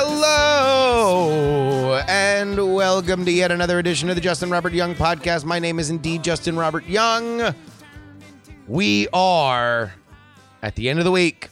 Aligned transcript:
Hello 0.00 1.96
and 2.06 2.72
welcome 2.72 3.24
to 3.24 3.32
yet 3.32 3.50
another 3.50 3.80
edition 3.80 4.08
of 4.08 4.14
the 4.14 4.20
Justin 4.20 4.48
Robert 4.48 4.72
Young 4.72 4.94
podcast. 4.94 5.44
My 5.44 5.58
name 5.58 5.80
is 5.80 5.90
indeed 5.90 6.22
Justin 6.22 6.56
Robert 6.56 6.86
Young. 6.86 7.52
We 8.68 9.08
are 9.12 9.92
at 10.62 10.76
the 10.76 10.88
end 10.88 11.00
of 11.00 11.04
the 11.04 11.10
week. 11.10 11.48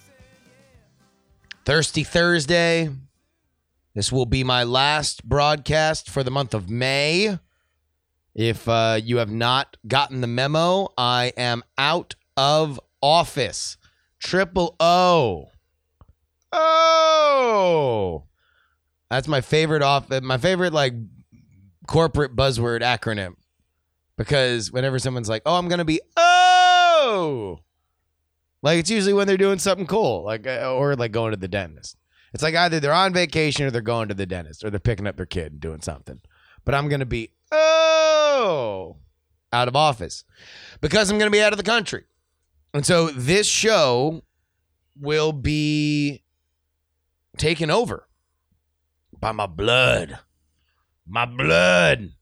Thirsty 1.64 2.04
Thursday. 2.04 2.88
This 3.96 4.12
will 4.12 4.26
be 4.26 4.44
my 4.44 4.62
last 4.62 5.28
broadcast 5.28 6.08
for 6.08 6.22
the 6.22 6.30
month 6.30 6.54
of 6.54 6.70
May. 6.70 7.40
If 8.32 8.68
uh, 8.68 9.00
you 9.02 9.16
have 9.16 9.32
not 9.32 9.76
gotten 9.88 10.20
the 10.20 10.28
memo, 10.28 10.92
I 10.96 11.32
am 11.36 11.64
out 11.76 12.14
of 12.36 12.78
office. 13.02 13.76
Triple 14.20 14.76
O. 14.78 15.50
Oh. 16.52 18.25
That's 19.10 19.28
my 19.28 19.40
favorite 19.40 19.82
off 19.82 20.08
my 20.22 20.38
favorite 20.38 20.72
like 20.72 20.94
corporate 21.86 22.34
buzzword 22.34 22.82
acronym. 22.82 23.34
Because 24.16 24.72
whenever 24.72 24.98
someone's 24.98 25.28
like, 25.28 25.42
"Oh, 25.44 25.56
I'm 25.56 25.68
going 25.68 25.78
to 25.78 25.84
be 25.84 26.00
oh." 26.16 27.60
Like 28.62 28.78
it's 28.78 28.90
usually 28.90 29.12
when 29.12 29.26
they're 29.26 29.36
doing 29.36 29.58
something 29.58 29.86
cool, 29.86 30.24
like 30.24 30.46
uh, 30.46 30.74
or 30.74 30.96
like 30.96 31.12
going 31.12 31.32
to 31.32 31.36
the 31.36 31.48
dentist. 31.48 31.96
It's 32.34 32.42
like 32.42 32.54
either 32.54 32.80
they're 32.80 32.92
on 32.92 33.12
vacation 33.12 33.64
or 33.64 33.70
they're 33.70 33.80
going 33.80 34.08
to 34.08 34.14
the 34.14 34.26
dentist 34.26 34.64
or 34.64 34.70
they're 34.70 34.80
picking 34.80 35.06
up 35.06 35.16
their 35.16 35.26
kid 35.26 35.52
and 35.52 35.60
doing 35.60 35.80
something. 35.80 36.20
But 36.64 36.74
I'm 36.74 36.88
going 36.88 37.00
to 37.00 37.06
be 37.06 37.30
oh 37.52 38.96
out 39.52 39.68
of 39.68 39.76
office 39.76 40.24
because 40.80 41.10
I'm 41.10 41.18
going 41.18 41.30
to 41.30 41.36
be 41.36 41.42
out 41.42 41.52
of 41.52 41.58
the 41.58 41.62
country. 41.62 42.04
And 42.74 42.84
so 42.84 43.08
this 43.08 43.46
show 43.46 44.22
will 44.98 45.32
be 45.32 46.24
taken 47.36 47.70
over 47.70 48.08
by 49.26 49.32
my 49.32 49.46
blood. 49.46 50.20
My 51.04 51.24
blood. 51.24 52.12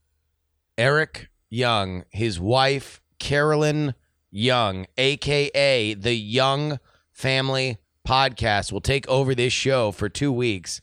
Eric 0.75 1.29
Young, 1.51 2.03
his 2.09 2.39
wife, 2.39 2.99
Carolyn 3.19 3.93
Young, 4.31 4.87
aka 4.97 5.93
the 5.93 6.15
Young 6.15 6.79
Family 7.11 7.77
Podcast, 8.07 8.71
will 8.71 8.81
take 8.81 9.07
over 9.07 9.35
this 9.35 9.53
show 9.53 9.91
for 9.91 10.09
two 10.09 10.31
weeks. 10.31 10.81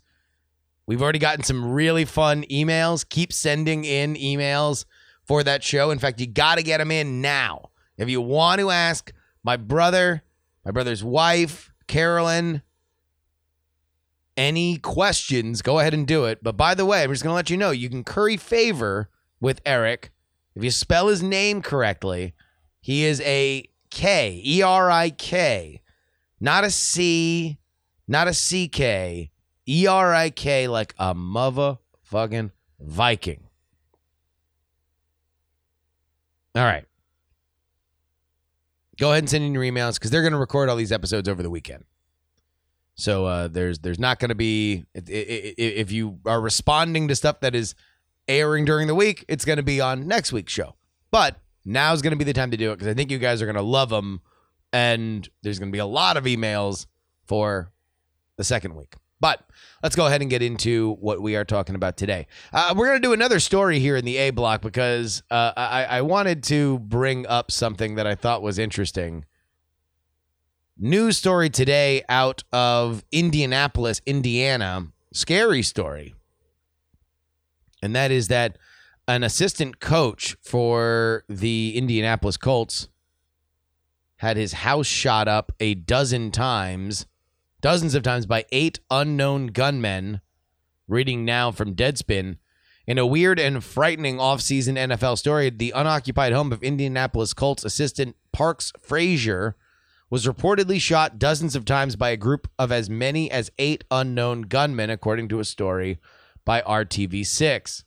We've 0.86 1.02
already 1.02 1.18
gotten 1.18 1.42
some 1.42 1.72
really 1.72 2.04
fun 2.04 2.44
emails. 2.44 3.08
Keep 3.08 3.32
sending 3.32 3.84
in 3.84 4.14
emails 4.14 4.84
for 5.24 5.42
that 5.42 5.64
show. 5.64 5.90
In 5.90 5.98
fact, 5.98 6.20
you 6.20 6.28
got 6.28 6.54
to 6.54 6.62
get 6.62 6.78
them 6.78 6.92
in 6.92 7.20
now. 7.20 7.70
If 7.96 8.08
you 8.08 8.20
want 8.20 8.60
to 8.60 8.70
ask 8.70 9.12
my 9.42 9.56
brother, 9.56 10.22
my 10.64 10.70
brother's 10.70 11.02
wife, 11.02 11.72
Carolyn, 11.88 12.62
any 14.36 14.78
questions, 14.78 15.62
go 15.62 15.78
ahead 15.78 15.94
and 15.94 16.06
do 16.06 16.24
it. 16.24 16.42
But 16.42 16.56
by 16.56 16.74
the 16.74 16.86
way, 16.86 17.02
I'm 17.02 17.10
just 17.10 17.22
going 17.22 17.32
to 17.32 17.36
let 17.36 17.50
you 17.50 17.56
know 17.56 17.70
you 17.70 17.88
can 17.88 18.04
curry 18.04 18.36
favor 18.36 19.08
with 19.40 19.60
Eric 19.66 20.10
if 20.54 20.62
you 20.64 20.70
spell 20.70 21.08
his 21.08 21.22
name 21.22 21.62
correctly. 21.62 22.34
He 22.80 23.04
is 23.04 23.20
a 23.22 23.68
K, 23.90 24.42
E 24.44 24.62
R 24.62 24.90
I 24.90 25.10
K, 25.10 25.82
not 26.40 26.64
a 26.64 26.70
C, 26.70 27.58
not 28.08 28.28
a 28.28 28.34
C 28.34 28.68
K, 28.68 29.30
E 29.68 29.86
R 29.86 30.14
I 30.14 30.30
K, 30.30 30.68
like 30.68 30.94
a 30.98 31.14
motherfucking 31.14 32.50
Viking. 32.80 33.44
All 36.54 36.64
right. 36.64 36.84
Go 38.98 39.10
ahead 39.10 39.22
and 39.22 39.30
send 39.30 39.44
in 39.44 39.54
your 39.54 39.62
emails 39.62 39.94
because 39.94 40.10
they're 40.10 40.22
going 40.22 40.32
to 40.32 40.38
record 40.38 40.68
all 40.68 40.76
these 40.76 40.92
episodes 40.92 41.28
over 41.28 41.42
the 41.42 41.50
weekend. 41.50 41.84
So 42.94 43.26
uh, 43.26 43.48
there's 43.48 43.78
there's 43.78 43.98
not 43.98 44.18
going 44.18 44.28
to 44.28 44.34
be 44.34 44.84
if 44.94 45.92
you 45.92 46.18
are 46.26 46.40
responding 46.40 47.08
to 47.08 47.16
stuff 47.16 47.40
that 47.40 47.54
is 47.54 47.74
airing 48.28 48.64
during 48.64 48.86
the 48.86 48.94
week, 48.94 49.24
it's 49.28 49.44
going 49.44 49.56
to 49.56 49.62
be 49.62 49.80
on 49.80 50.06
next 50.06 50.32
week's 50.32 50.52
show. 50.52 50.74
But 51.10 51.36
now 51.64 51.92
is 51.92 52.02
going 52.02 52.12
to 52.12 52.16
be 52.16 52.24
the 52.24 52.32
time 52.32 52.50
to 52.50 52.56
do 52.56 52.72
it 52.72 52.76
because 52.76 52.88
I 52.88 52.94
think 52.94 53.10
you 53.10 53.18
guys 53.18 53.40
are 53.40 53.46
going 53.46 53.56
to 53.56 53.62
love 53.62 53.88
them, 53.88 54.20
and 54.72 55.28
there's 55.42 55.58
going 55.58 55.70
to 55.70 55.72
be 55.72 55.78
a 55.78 55.86
lot 55.86 56.16
of 56.16 56.24
emails 56.24 56.86
for 57.26 57.70
the 58.36 58.44
second 58.44 58.74
week. 58.74 58.94
But 59.20 59.40
let's 59.84 59.94
go 59.94 60.06
ahead 60.06 60.20
and 60.20 60.28
get 60.28 60.42
into 60.42 60.96
what 61.00 61.22
we 61.22 61.36
are 61.36 61.44
talking 61.44 61.76
about 61.76 61.96
today. 61.96 62.26
Uh, 62.52 62.74
we're 62.76 62.86
going 62.86 63.00
to 63.00 63.06
do 63.06 63.12
another 63.12 63.38
story 63.38 63.78
here 63.78 63.96
in 63.96 64.04
the 64.04 64.16
A 64.16 64.30
block 64.30 64.62
because 64.62 65.22
uh, 65.30 65.52
I, 65.56 65.84
I 65.84 66.00
wanted 66.02 66.42
to 66.44 66.80
bring 66.80 67.24
up 67.28 67.52
something 67.52 67.94
that 67.94 68.06
I 68.06 68.16
thought 68.16 68.42
was 68.42 68.58
interesting 68.58 69.24
news 70.82 71.16
story 71.16 71.48
today 71.48 72.02
out 72.08 72.42
of 72.52 73.04
Indianapolis, 73.12 74.02
Indiana. 74.04 74.88
Scary 75.12 75.62
story. 75.62 76.14
And 77.80 77.94
that 77.94 78.10
is 78.10 78.26
that 78.28 78.58
an 79.06 79.22
assistant 79.22 79.78
coach 79.78 80.36
for 80.42 81.24
the 81.28 81.76
Indianapolis 81.76 82.36
Colts 82.36 82.88
had 84.16 84.36
his 84.36 84.52
house 84.54 84.86
shot 84.86 85.28
up 85.28 85.52
a 85.60 85.74
dozen 85.74 86.32
times, 86.32 87.06
dozens 87.60 87.94
of 87.94 88.02
times 88.02 88.26
by 88.26 88.44
eight 88.50 88.80
unknown 88.90 89.48
gunmen. 89.48 90.20
Reading 90.88 91.24
now 91.24 91.52
from 91.52 91.76
Deadspin. 91.76 92.38
In 92.88 92.98
a 92.98 93.06
weird 93.06 93.38
and 93.38 93.62
frightening 93.62 94.16
offseason 94.16 94.76
NFL 94.76 95.16
story, 95.16 95.48
the 95.48 95.70
unoccupied 95.70 96.32
home 96.32 96.52
of 96.52 96.62
Indianapolis 96.62 97.32
Colts 97.34 97.64
assistant 97.64 98.16
Parks 98.32 98.72
Frazier 98.80 99.56
was 100.12 100.26
reportedly 100.26 100.78
shot 100.78 101.18
dozens 101.18 101.56
of 101.56 101.64
times 101.64 101.96
by 101.96 102.10
a 102.10 102.18
group 102.18 102.46
of 102.58 102.70
as 102.70 102.90
many 102.90 103.30
as 103.30 103.50
eight 103.58 103.82
unknown 103.90 104.42
gunmen, 104.42 104.90
according 104.90 105.26
to 105.26 105.40
a 105.40 105.44
story 105.44 105.98
by 106.44 106.60
RTV6. 106.60 107.84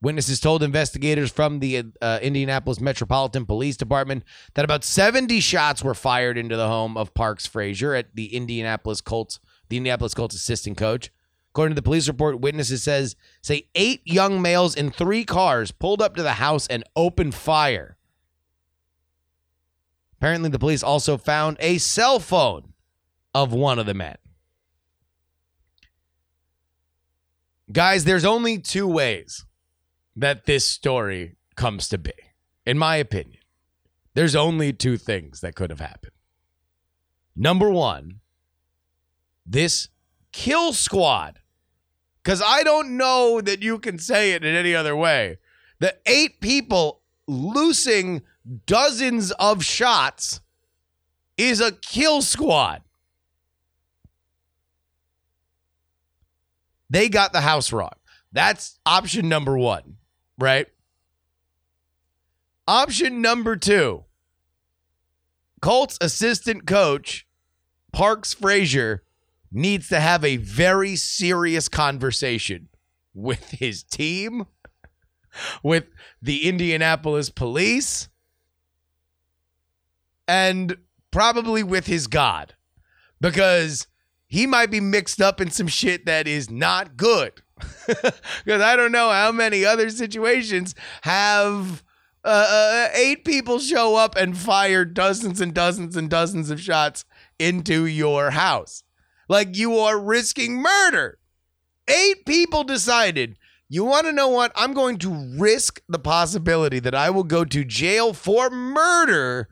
Witnesses 0.00 0.38
told 0.38 0.62
investigators 0.62 1.32
from 1.32 1.58
the 1.58 1.86
uh, 2.00 2.20
Indianapolis 2.22 2.80
Metropolitan 2.80 3.44
Police 3.46 3.76
Department 3.76 4.22
that 4.54 4.64
about 4.64 4.84
70 4.84 5.40
shots 5.40 5.82
were 5.82 5.92
fired 5.92 6.38
into 6.38 6.56
the 6.56 6.68
home 6.68 6.96
of 6.96 7.14
Parks 7.14 7.48
Frazier 7.48 7.96
at 7.96 8.14
the 8.14 8.32
Indianapolis 8.32 9.00
Colts, 9.00 9.40
the 9.70 9.78
Indianapolis 9.78 10.14
Colts 10.14 10.36
assistant 10.36 10.76
coach. 10.76 11.10
According 11.50 11.74
to 11.74 11.80
the 11.80 11.84
police 11.84 12.06
report, 12.06 12.38
witnesses 12.38 12.84
says 12.84 13.16
say 13.42 13.66
eight 13.74 14.02
young 14.04 14.40
males 14.40 14.76
in 14.76 14.92
three 14.92 15.24
cars 15.24 15.72
pulled 15.72 16.00
up 16.00 16.14
to 16.14 16.22
the 16.22 16.34
house 16.34 16.68
and 16.68 16.84
opened 16.94 17.34
fire. 17.34 17.96
Apparently, 20.22 20.50
the 20.50 20.58
police 20.60 20.84
also 20.84 21.18
found 21.18 21.56
a 21.58 21.78
cell 21.78 22.20
phone 22.20 22.74
of 23.34 23.52
one 23.52 23.80
of 23.80 23.86
the 23.86 23.92
men. 23.92 24.14
Guys, 27.72 28.04
there's 28.04 28.24
only 28.24 28.56
two 28.58 28.86
ways 28.86 29.44
that 30.14 30.46
this 30.46 30.64
story 30.64 31.34
comes 31.56 31.88
to 31.88 31.98
be, 31.98 32.12
in 32.64 32.78
my 32.78 32.98
opinion. 32.98 33.40
There's 34.14 34.36
only 34.36 34.72
two 34.72 34.96
things 34.96 35.40
that 35.40 35.56
could 35.56 35.70
have 35.70 35.80
happened. 35.80 36.12
Number 37.34 37.68
one, 37.68 38.20
this 39.44 39.88
kill 40.30 40.72
squad, 40.72 41.40
because 42.22 42.40
I 42.40 42.62
don't 42.62 42.96
know 42.96 43.40
that 43.40 43.60
you 43.60 43.80
can 43.80 43.98
say 43.98 44.34
it 44.34 44.44
in 44.44 44.54
any 44.54 44.72
other 44.72 44.94
way. 44.94 45.38
The 45.80 45.96
eight 46.06 46.40
people 46.40 47.00
loosing 47.26 48.22
dozens 48.66 49.30
of 49.32 49.64
shots 49.64 50.40
is 51.36 51.60
a 51.60 51.72
kill 51.72 52.22
squad. 52.22 52.82
They 56.90 57.08
got 57.08 57.32
the 57.32 57.40
house 57.40 57.72
wrong. 57.72 57.92
That's 58.32 58.78
option 58.84 59.28
number 59.28 59.56
one, 59.56 59.96
right? 60.38 60.66
Option 62.68 63.20
number 63.20 63.56
two 63.56 64.04
Colts 65.60 65.96
assistant 66.00 66.66
coach 66.66 67.26
Parks 67.92 68.34
Frazier 68.34 69.04
needs 69.50 69.88
to 69.88 70.00
have 70.00 70.24
a 70.24 70.38
very 70.38 70.96
serious 70.96 71.68
conversation 71.68 72.68
with 73.14 73.50
his 73.50 73.82
team, 73.82 74.46
with 75.62 75.84
the 76.20 76.48
Indianapolis 76.48 77.30
police, 77.30 78.08
and 80.32 80.78
probably 81.10 81.62
with 81.62 81.86
his 81.86 82.06
God 82.06 82.54
because 83.20 83.86
he 84.26 84.46
might 84.46 84.70
be 84.70 84.80
mixed 84.80 85.20
up 85.20 85.42
in 85.42 85.50
some 85.50 85.66
shit 85.66 86.06
that 86.06 86.26
is 86.26 86.50
not 86.50 86.96
good. 86.96 87.42
Because 88.44 88.62
I 88.62 88.74
don't 88.74 88.92
know 88.92 89.10
how 89.10 89.30
many 89.30 89.64
other 89.64 89.90
situations 89.90 90.74
have 91.02 91.84
uh, 92.24 92.28
uh, 92.28 92.88
eight 92.94 93.24
people 93.24 93.58
show 93.58 93.94
up 93.94 94.16
and 94.16 94.36
fire 94.36 94.84
dozens 94.84 95.40
and 95.40 95.52
dozens 95.52 95.96
and 95.96 96.08
dozens 96.08 96.50
of 96.50 96.60
shots 96.60 97.04
into 97.38 97.84
your 97.84 98.30
house. 98.30 98.84
Like 99.28 99.54
you 99.56 99.76
are 99.76 100.00
risking 100.00 100.56
murder. 100.62 101.18
Eight 101.86 102.24
people 102.24 102.64
decided, 102.64 103.36
you 103.68 103.84
want 103.84 104.06
to 104.06 104.12
know 104.12 104.28
what? 104.28 104.50
I'm 104.56 104.72
going 104.72 104.98
to 104.98 105.36
risk 105.38 105.82
the 105.88 105.98
possibility 105.98 106.80
that 106.80 106.94
I 106.94 107.10
will 107.10 107.24
go 107.24 107.44
to 107.44 107.64
jail 107.64 108.14
for 108.14 108.48
murder 108.48 109.48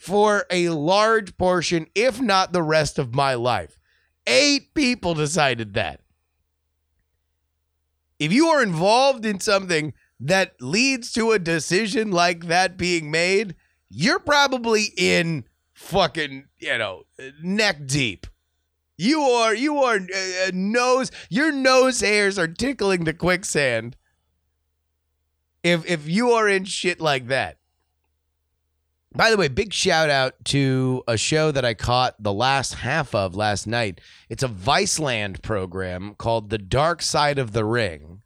for 0.00 0.46
a 0.50 0.70
large 0.70 1.36
portion, 1.36 1.86
if 1.94 2.22
not 2.22 2.54
the 2.54 2.62
rest 2.62 2.98
of 2.98 3.14
my 3.14 3.34
life. 3.34 3.78
Eight 4.26 4.72
people 4.72 5.12
decided 5.12 5.74
that. 5.74 6.00
If 8.18 8.32
you 8.32 8.46
are 8.46 8.62
involved 8.62 9.26
in 9.26 9.40
something 9.40 9.92
that 10.18 10.54
leads 10.58 11.12
to 11.12 11.32
a 11.32 11.38
decision 11.38 12.10
like 12.10 12.46
that 12.46 12.78
being 12.78 13.10
made, 13.10 13.54
you're 13.90 14.18
probably 14.18 14.86
in 14.96 15.44
fucking, 15.74 16.46
you 16.58 16.78
know, 16.78 17.02
neck 17.42 17.86
deep. 17.86 18.26
You 18.96 19.20
are, 19.20 19.54
you 19.54 19.80
are 19.80 19.96
uh, 19.96 20.46
uh, 20.46 20.50
nose, 20.54 21.10
your 21.28 21.52
nose 21.52 22.00
hairs 22.00 22.38
are 22.38 22.48
tickling 22.48 23.04
the 23.04 23.12
quicksand. 23.12 23.96
If 25.62 25.84
if 25.84 26.08
you 26.08 26.30
are 26.30 26.48
in 26.48 26.64
shit 26.64 27.02
like 27.02 27.26
that. 27.26 27.59
By 29.12 29.30
the 29.30 29.36
way, 29.36 29.48
big 29.48 29.72
shout 29.72 30.08
out 30.08 30.34
to 30.46 31.02
a 31.08 31.16
show 31.16 31.50
that 31.50 31.64
I 31.64 31.74
caught 31.74 32.22
the 32.22 32.32
last 32.32 32.74
half 32.74 33.14
of 33.14 33.34
last 33.34 33.66
night. 33.66 34.00
It's 34.28 34.44
a 34.44 34.48
Viceland 34.48 35.42
program 35.42 36.14
called 36.14 36.50
The 36.50 36.58
Dark 36.58 37.02
Side 37.02 37.38
of 37.38 37.52
the 37.52 37.64
Ring 37.64 38.22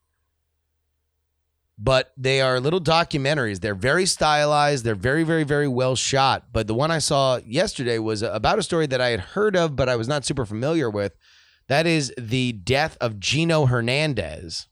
but 1.79 2.13
they 2.17 2.41
are 2.41 2.61
little 2.61 2.81
documentaries. 2.81 3.61
They're 3.61 3.75
very 3.75 4.07
stylized. 4.07 4.85
They're 4.85 4.95
very, 4.95 5.25
very, 5.25 5.45
very 5.45 5.69
well 5.69 5.97
shot. 5.97 6.47
But 6.53 6.67
the 6.67 6.75
one 6.75 6.91
I 6.91 6.99
saw 6.99 7.41
yesterday 7.45 7.99
was 7.99 8.23
about 8.23 8.59
a 8.59 8.63
story 8.63 8.87
that 8.87 9.01
I 9.01 9.09
had 9.09 9.21
heard 9.21 9.57
of, 9.57 9.75
but 9.75 9.89
I 9.89 9.97
was 9.97 10.09
not 10.09 10.25
super 10.25 10.47
familiar 10.47 10.89
with. 10.89 11.17
That 11.67 11.87
is 11.87 12.13
the 12.17 12.53
death 12.53 12.97
of 13.01 13.19
Gino 13.19 13.67
Hernandez. 13.67 14.69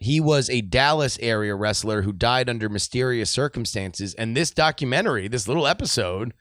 He 0.00 0.18
was 0.18 0.48
a 0.48 0.62
Dallas 0.62 1.18
area 1.20 1.54
wrestler 1.54 2.02
who 2.02 2.12
died 2.12 2.48
under 2.48 2.70
mysterious 2.70 3.28
circumstances. 3.30 4.14
And 4.14 4.34
this 4.34 4.50
documentary, 4.50 5.28
this 5.28 5.46
little 5.46 5.66
episode, 5.66 6.32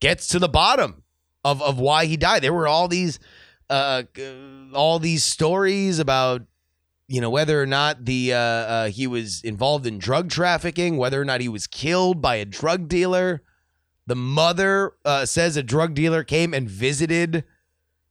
gets 0.00 0.26
to 0.28 0.40
the 0.40 0.48
bottom 0.48 1.04
of, 1.44 1.62
of 1.62 1.78
why 1.78 2.06
he 2.06 2.16
died. 2.16 2.42
There 2.42 2.52
were 2.52 2.66
all 2.66 2.88
these 2.88 3.20
uh, 3.70 4.02
all 4.74 4.98
these 4.98 5.24
stories 5.24 5.98
about 5.98 6.42
you 7.06 7.20
know 7.20 7.30
whether 7.30 7.62
or 7.62 7.66
not 7.66 8.04
the 8.04 8.34
uh, 8.34 8.38
uh, 8.38 8.88
he 8.88 9.06
was 9.06 9.42
involved 9.42 9.86
in 9.86 9.98
drug 9.98 10.28
trafficking, 10.28 10.96
whether 10.96 11.20
or 11.20 11.24
not 11.24 11.40
he 11.40 11.48
was 11.48 11.68
killed 11.68 12.20
by 12.20 12.36
a 12.36 12.44
drug 12.44 12.88
dealer. 12.88 13.42
The 14.06 14.16
mother 14.16 14.92
uh, 15.04 15.24
says 15.24 15.56
a 15.56 15.62
drug 15.62 15.94
dealer 15.94 16.24
came 16.24 16.52
and 16.52 16.68
visited 16.68 17.44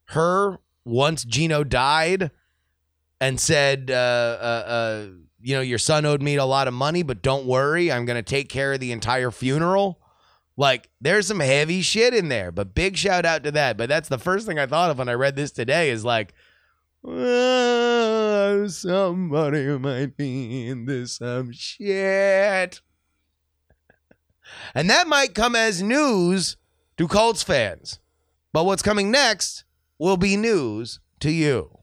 her 0.06 0.60
once 0.86 1.24
Gino 1.24 1.64
died, 1.64 2.32
and 3.24 3.40
said, 3.40 3.90
uh, 3.90 3.94
uh, 3.94 4.64
uh, 4.68 5.08
"You 5.42 5.56
know, 5.56 5.62
your 5.62 5.78
son 5.78 6.06
owed 6.06 6.22
me 6.22 6.36
a 6.36 6.46
lot 6.46 6.68
of 6.68 6.74
money, 6.74 7.04
but 7.04 7.22
don't 7.22 7.46
worry, 7.46 7.92
I'm 7.92 8.06
going 8.06 8.18
to 8.18 8.22
take 8.22 8.50
care 8.50 8.74
of 8.74 8.80
the 8.80 8.92
entire 8.92 9.32
funeral." 9.32 10.00
Like 10.56 10.90
there's 11.02 11.28
some 11.28 11.40
heavy 11.40 11.82
shit 11.82 12.14
in 12.14 12.28
there, 12.28 12.52
but 12.52 12.76
big 12.76 12.98
shout 12.98 13.26
out 13.26 13.44
to 13.44 13.52
that. 13.52 13.78
But 13.78 13.90
that's 13.90 14.10
the 14.10 14.20
first 14.20 14.46
thing 14.46 14.60
I 14.60 14.68
thought 14.68 14.92
of 14.92 15.00
when 15.00 15.10
I 15.10 15.14
read 15.14 15.36
this 15.36 15.52
today 15.52 15.90
is 15.90 16.06
like, 16.06 16.34
oh, 17.04 18.68
somebody 18.68 19.66
might 19.80 20.16
be 20.16 20.68
into 20.68 21.08
some 21.08 21.52
shit. 21.52 22.82
And 24.76 24.90
that 24.90 25.08
might 25.08 25.34
come 25.34 25.56
as 25.56 25.82
news 25.82 26.58
to 26.98 27.08
Colts 27.08 27.42
fans. 27.42 28.00
But 28.52 28.66
what's 28.66 28.84
coming 28.84 29.10
next 29.10 29.64
will 29.98 30.18
be 30.18 30.38
news 30.38 31.00
to 31.22 31.32
you. 31.32 31.83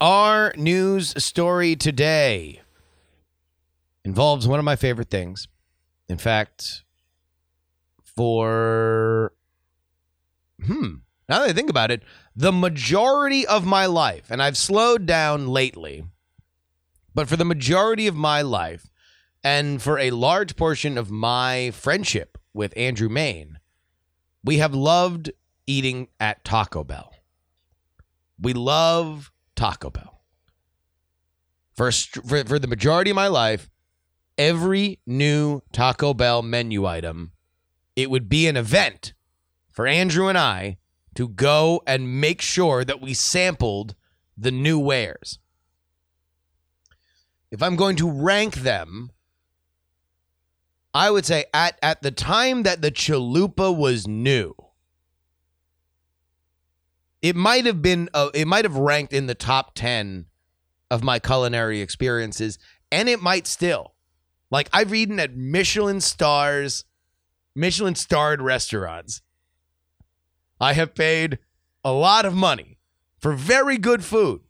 Our 0.00 0.52
news 0.56 1.12
story 1.22 1.74
today 1.74 2.60
involves 4.04 4.46
one 4.46 4.60
of 4.60 4.64
my 4.64 4.76
favorite 4.76 5.10
things. 5.10 5.48
In 6.08 6.18
fact, 6.18 6.84
for 8.04 9.32
hmm, 10.64 10.98
now 11.28 11.40
that 11.40 11.50
I 11.50 11.52
think 11.52 11.68
about 11.68 11.90
it, 11.90 12.04
the 12.36 12.52
majority 12.52 13.44
of 13.44 13.66
my 13.66 13.86
life, 13.86 14.30
and 14.30 14.40
I've 14.40 14.56
slowed 14.56 15.04
down 15.04 15.48
lately, 15.48 16.04
but 17.12 17.28
for 17.28 17.36
the 17.36 17.44
majority 17.44 18.06
of 18.06 18.14
my 18.14 18.40
life, 18.40 18.88
and 19.42 19.82
for 19.82 19.98
a 19.98 20.12
large 20.12 20.54
portion 20.54 20.96
of 20.96 21.10
my 21.10 21.72
friendship 21.72 22.38
with 22.54 22.72
Andrew 22.76 23.08
Mayne, 23.08 23.58
we 24.44 24.58
have 24.58 24.74
loved 24.74 25.32
eating 25.66 26.06
at 26.20 26.44
Taco 26.44 26.84
Bell. 26.84 27.12
We 28.40 28.52
love 28.52 29.32
Taco 29.58 29.90
Bell. 29.90 30.22
For, 31.74 31.90
for, 31.90 32.44
for 32.44 32.58
the 32.60 32.68
majority 32.68 33.10
of 33.10 33.16
my 33.16 33.26
life, 33.26 33.68
every 34.38 35.00
new 35.04 35.62
Taco 35.72 36.14
Bell 36.14 36.42
menu 36.42 36.86
item, 36.86 37.32
it 37.96 38.08
would 38.08 38.28
be 38.28 38.46
an 38.46 38.56
event 38.56 39.14
for 39.68 39.88
Andrew 39.88 40.28
and 40.28 40.38
I 40.38 40.78
to 41.16 41.26
go 41.28 41.82
and 41.88 42.20
make 42.20 42.40
sure 42.40 42.84
that 42.84 43.00
we 43.00 43.14
sampled 43.14 43.96
the 44.36 44.52
new 44.52 44.78
wares. 44.78 45.40
If 47.50 47.60
I'm 47.60 47.74
going 47.74 47.96
to 47.96 48.08
rank 48.08 48.56
them, 48.56 49.10
I 50.94 51.10
would 51.10 51.26
say 51.26 51.46
at, 51.52 51.76
at 51.82 52.02
the 52.02 52.12
time 52.12 52.62
that 52.62 52.80
the 52.80 52.92
chalupa 52.92 53.76
was 53.76 54.06
new, 54.06 54.54
it 57.22 57.36
might 57.36 57.66
have 57.66 57.82
been 57.82 58.08
uh, 58.14 58.30
it 58.34 58.46
might 58.46 58.64
have 58.64 58.76
ranked 58.76 59.12
in 59.12 59.26
the 59.26 59.34
top 59.34 59.74
10 59.74 60.26
of 60.90 61.02
my 61.02 61.18
culinary 61.18 61.80
experiences 61.80 62.58
and 62.90 63.08
it 63.08 63.20
might 63.20 63.46
still. 63.46 63.94
Like 64.50 64.68
i've 64.72 64.94
eaten 64.94 65.20
at 65.20 65.36
michelin 65.36 66.00
stars 66.00 66.84
michelin 67.54 67.94
starred 67.94 68.40
restaurants. 68.40 69.22
I 70.60 70.72
have 70.72 70.94
paid 70.94 71.38
a 71.84 71.92
lot 71.92 72.24
of 72.24 72.34
money 72.34 72.78
for 73.18 73.32
very 73.32 73.78
good 73.78 74.04
food. 74.04 74.40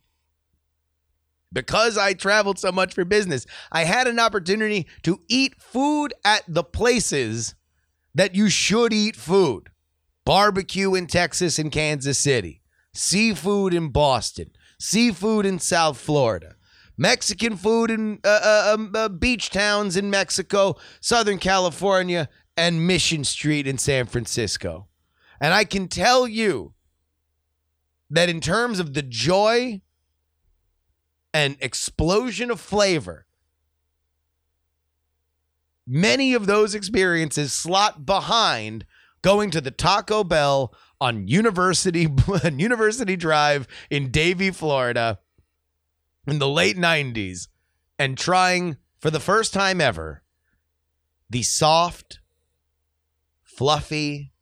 Because 1.50 1.96
I 1.96 2.12
traveled 2.12 2.58
so 2.58 2.70
much 2.70 2.92
for 2.92 3.06
business, 3.06 3.46
I 3.72 3.84
had 3.84 4.06
an 4.06 4.18
opportunity 4.18 4.86
to 5.02 5.20
eat 5.28 5.54
food 5.58 6.12
at 6.22 6.42
the 6.46 6.62
places 6.62 7.54
that 8.14 8.34
you 8.34 8.50
should 8.50 8.92
eat 8.92 9.16
food 9.16 9.70
barbecue 10.28 10.94
in 10.94 11.06
Texas 11.06 11.58
and 11.58 11.72
Kansas 11.72 12.18
City, 12.18 12.60
seafood 12.92 13.72
in 13.72 13.88
Boston, 13.88 14.50
seafood 14.78 15.46
in 15.46 15.58
South 15.58 15.96
Florida, 15.96 16.56
Mexican 16.98 17.56
food 17.56 17.90
in 17.90 18.18
uh, 18.22 18.40
uh, 18.44 18.74
um, 18.74 18.92
uh, 18.94 19.08
beach 19.08 19.48
towns 19.48 19.96
in 19.96 20.10
Mexico, 20.10 20.76
Southern 21.00 21.38
California, 21.38 22.28
and 22.58 22.86
Mission 22.86 23.24
Street 23.24 23.66
in 23.66 23.78
San 23.78 24.04
Francisco. 24.04 24.88
And 25.40 25.54
I 25.54 25.64
can 25.64 25.88
tell 25.88 26.28
you 26.28 26.74
that 28.10 28.28
in 28.28 28.42
terms 28.42 28.80
of 28.80 28.92
the 28.92 29.00
joy 29.00 29.80
and 31.32 31.56
explosion 31.58 32.50
of 32.50 32.60
flavor, 32.60 33.24
many 35.86 36.34
of 36.34 36.44
those 36.44 36.74
experiences 36.74 37.50
slot 37.54 38.04
behind 38.04 38.84
going 39.22 39.50
to 39.50 39.60
the 39.60 39.70
Taco 39.70 40.24
Bell 40.24 40.74
on 41.00 41.28
University 41.28 42.08
University 42.56 43.16
Drive 43.16 43.66
in 43.90 44.10
Davie, 44.10 44.50
Florida, 44.50 45.18
in 46.26 46.38
the 46.38 46.48
late 46.48 46.76
90s 46.76 47.48
and 47.98 48.16
trying 48.16 48.76
for 48.98 49.10
the 49.10 49.20
first 49.20 49.52
time 49.52 49.80
ever 49.80 50.22
the 51.30 51.42
soft, 51.42 52.20
fluffy, 53.42 54.32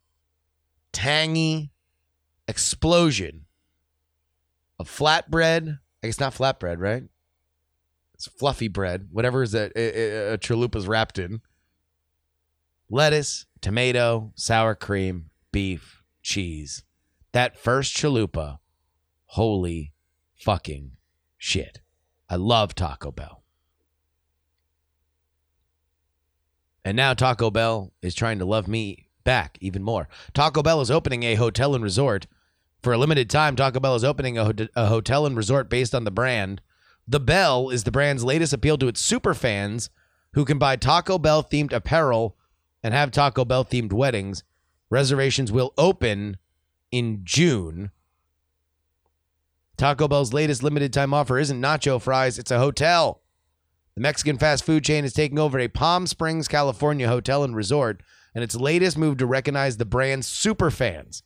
tangy 0.93 1.73
explosion 2.47 3.47
of 4.79 4.89
flatbread. 4.89 5.79
I 6.03 6.07
guess 6.07 6.21
not 6.21 6.35
flatbread, 6.35 6.79
right? 6.79 7.03
It's 8.15 8.27
fluffy 8.27 8.69
bread, 8.69 9.09
whatever 9.11 9.43
is 9.43 9.53
that 9.53 9.73
a, 9.77 10.01
a, 10.01 10.33
a 10.35 10.39
chalupa's 10.39 10.87
wrapped 10.87 11.19
in. 11.19 11.41
Lettuce, 12.89 13.47
tomato, 13.61 14.33
sour 14.37 14.75
cream, 14.75 15.31
beef, 15.51 16.03
cheese. 16.23 16.85
That 17.33 17.59
first 17.59 17.97
chalupa, 17.97 18.59
holy 19.27 19.93
fucking 20.37 20.93
shit. 21.37 21.81
I 22.29 22.37
love 22.37 22.75
Taco 22.75 23.11
Bell. 23.11 23.43
And 26.85 26.97
now 26.97 27.15
Taco 27.15 27.51
Bell 27.51 27.93
is 28.01 28.15
trying 28.15 28.39
to 28.39 28.45
love 28.45 28.69
me 28.69 29.09
back 29.25 29.59
even 29.61 29.83
more. 29.83 30.09
Taco 30.33 30.63
Bell 30.63 30.81
is 30.81 30.91
opening 30.91 31.25
a 31.25 31.35
hotel 31.35 31.75
and 31.75 31.83
resort. 31.83 32.29
For 32.81 32.93
a 32.93 32.99
limited 32.99 33.29
time, 33.29 33.57
Taco 33.57 33.81
Bell 33.81 33.97
is 33.97 34.05
opening 34.05 34.39
a, 34.39 34.45
ho- 34.45 34.69
a 34.77 34.87
hotel 34.87 35.27
and 35.27 35.37
resort 35.37 35.69
based 35.69 35.95
on 35.95 36.05
the 36.05 36.13
brand. 36.13 36.61
The 37.09 37.19
Bell 37.19 37.71
is 37.71 37.83
the 37.83 37.91
brand's 37.91 38.23
latest 38.25 38.53
appeal 38.53 38.79
to 38.79 38.87
its 38.87 39.01
super 39.01 39.35
fans 39.35 39.91
who 40.35 40.45
can 40.45 40.59
buy 40.59 40.77
Taco 40.77 41.19
Bell 41.19 41.43
themed 41.43 41.73
apparel 41.73 42.37
and 42.83 42.95
have 42.95 43.11
Taco 43.11 43.45
Bell 43.45 43.65
themed 43.65 43.93
weddings. 43.93 44.45
Reservations 44.91 45.51
will 45.51 45.73
open 45.77 46.37
in 46.91 47.21
June. 47.25 47.91
Taco 49.77 50.09
Bell's 50.09 50.33
latest 50.33 50.63
limited 50.63 50.93
time 50.93 51.13
offer 51.13 51.39
isn't 51.39 51.61
nacho 51.61 52.01
fries, 52.01 52.39
it's 52.39 52.51
a 52.51 52.59
hotel. 52.59 53.23
The 53.95 54.01
Mexican 54.01 54.39
fast 54.39 54.65
food 54.65 54.85
chain 54.85 55.05
is 55.05 55.13
taking 55.13 55.39
over 55.39 55.59
a 55.59 55.69
Palm 55.69 56.07
Springs, 56.07 56.49
California 56.49 57.09
hotel 57.09 57.45
and 57.45 57.57
resort, 57.57 58.03
and 58.35 58.45
its 58.45 58.55
latest 58.55 58.99
move 58.99 59.17
to 59.19 59.27
recognize 59.27 59.77
the 59.77 59.85
brand's 59.85 60.27
super 60.27 60.71
fans. 60.71 61.23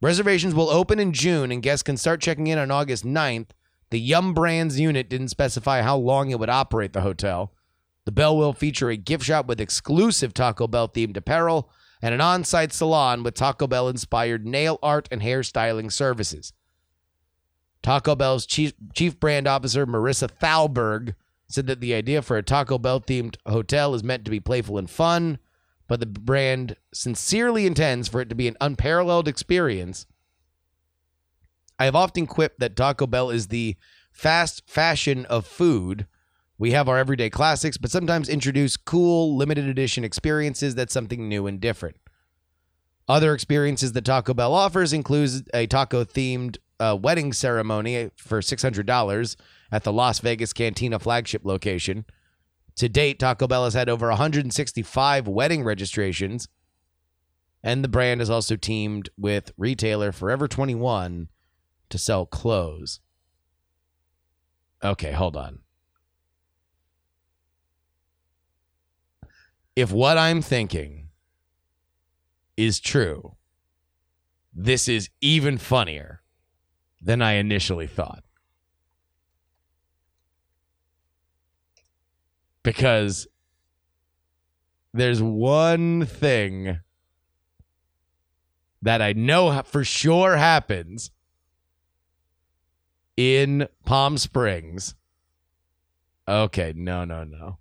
Reservations 0.00 0.54
will 0.54 0.70
open 0.70 1.00
in 1.00 1.12
June, 1.12 1.50
and 1.50 1.62
guests 1.62 1.82
can 1.82 1.96
start 1.96 2.20
checking 2.20 2.46
in 2.46 2.58
on 2.58 2.70
August 2.70 3.04
9th. 3.04 3.48
The 3.90 3.98
Yum 3.98 4.34
Brands 4.34 4.78
unit 4.78 5.10
didn't 5.10 5.28
specify 5.28 5.82
how 5.82 5.96
long 5.96 6.30
it 6.30 6.38
would 6.38 6.48
operate 6.48 6.92
the 6.92 7.00
hotel. 7.00 7.52
The 8.08 8.12
Bell 8.12 8.38
will 8.38 8.54
feature 8.54 8.88
a 8.88 8.96
gift 8.96 9.24
shop 9.24 9.44
with 9.48 9.60
exclusive 9.60 10.32
Taco 10.32 10.66
Bell 10.66 10.88
themed 10.88 11.18
apparel 11.18 11.68
and 12.00 12.14
an 12.14 12.22
on 12.22 12.42
site 12.42 12.72
salon 12.72 13.22
with 13.22 13.34
Taco 13.34 13.66
Bell 13.66 13.86
inspired 13.86 14.46
nail 14.46 14.78
art 14.82 15.08
and 15.10 15.20
hairstyling 15.20 15.92
services. 15.92 16.54
Taco 17.82 18.16
Bell's 18.16 18.46
chief, 18.46 18.72
chief 18.94 19.20
brand 19.20 19.46
officer, 19.46 19.86
Marisa 19.86 20.26
Thalberg, 20.26 21.16
said 21.48 21.66
that 21.66 21.82
the 21.82 21.92
idea 21.92 22.22
for 22.22 22.38
a 22.38 22.42
Taco 22.42 22.78
Bell 22.78 22.98
themed 22.98 23.36
hotel 23.44 23.94
is 23.94 24.02
meant 24.02 24.24
to 24.24 24.30
be 24.30 24.40
playful 24.40 24.78
and 24.78 24.88
fun, 24.88 25.36
but 25.86 26.00
the 26.00 26.06
brand 26.06 26.76
sincerely 26.94 27.66
intends 27.66 28.08
for 28.08 28.22
it 28.22 28.30
to 28.30 28.34
be 28.34 28.48
an 28.48 28.56
unparalleled 28.58 29.28
experience. 29.28 30.06
I 31.78 31.84
have 31.84 31.94
often 31.94 32.26
quipped 32.26 32.58
that 32.60 32.74
Taco 32.74 33.06
Bell 33.06 33.28
is 33.28 33.48
the 33.48 33.76
fast 34.10 34.62
fashion 34.66 35.26
of 35.26 35.44
food. 35.44 36.06
We 36.58 36.72
have 36.72 36.88
our 36.88 36.98
everyday 36.98 37.30
classics, 37.30 37.76
but 37.76 37.90
sometimes 37.90 38.28
introduce 38.28 38.76
cool, 38.76 39.36
limited 39.36 39.68
edition 39.68 40.02
experiences 40.02 40.74
that's 40.74 40.92
something 40.92 41.28
new 41.28 41.46
and 41.46 41.60
different. 41.60 41.96
Other 43.08 43.32
experiences 43.32 43.92
that 43.92 44.04
Taco 44.04 44.34
Bell 44.34 44.52
offers 44.52 44.92
includes 44.92 45.42
a 45.54 45.66
taco 45.66 46.04
themed 46.04 46.58
uh, 46.80 46.96
wedding 47.00 47.32
ceremony 47.32 48.10
for 48.16 48.40
$600 48.40 49.36
at 49.72 49.84
the 49.84 49.92
Las 49.92 50.18
Vegas 50.18 50.52
Cantina 50.52 50.98
flagship 50.98 51.44
location. 51.44 52.04
To 52.76 52.88
date, 52.88 53.18
Taco 53.18 53.46
Bell 53.46 53.64
has 53.64 53.74
had 53.74 53.88
over 53.88 54.08
165 54.08 55.26
wedding 55.26 55.64
registrations, 55.64 56.48
and 57.62 57.82
the 57.82 57.88
brand 57.88 58.20
has 58.20 58.30
also 58.30 58.56
teamed 58.56 59.08
with 59.16 59.52
retailer 59.56 60.12
Forever 60.12 60.46
21 60.46 61.28
to 61.88 61.98
sell 61.98 62.26
clothes. 62.26 63.00
Okay, 64.84 65.12
hold 65.12 65.36
on. 65.36 65.60
If 69.78 69.92
what 69.92 70.18
I'm 70.18 70.42
thinking 70.42 71.10
is 72.56 72.80
true, 72.80 73.36
this 74.52 74.88
is 74.88 75.08
even 75.20 75.56
funnier 75.56 76.20
than 77.00 77.22
I 77.22 77.34
initially 77.34 77.86
thought. 77.86 78.24
Because 82.64 83.28
there's 84.92 85.22
one 85.22 86.06
thing 86.06 86.80
that 88.82 89.00
I 89.00 89.12
know 89.12 89.62
for 89.62 89.84
sure 89.84 90.38
happens 90.38 91.12
in 93.16 93.68
Palm 93.84 94.18
Springs. 94.18 94.96
Okay, 96.26 96.72
no, 96.74 97.04
no, 97.04 97.22
no. 97.22 97.58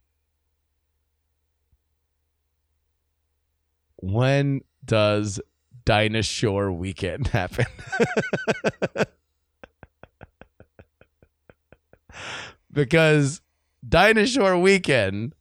When 3.97 4.61
does 4.85 5.39
Dinah 5.85 6.23
Shore 6.23 6.71
weekend 6.71 7.27
happen? 7.29 7.65
because 12.71 13.41
Dinah 13.87 14.27
Shore 14.27 14.57
weekend, 14.57 15.33